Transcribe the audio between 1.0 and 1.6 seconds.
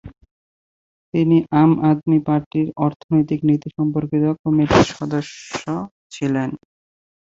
তিনি